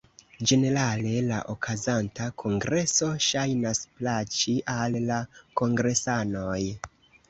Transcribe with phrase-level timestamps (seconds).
[0.51, 5.25] Ĝenerale la okazanta kongreso ŝajnas plaĉi al la
[5.65, 6.61] kongresanoj.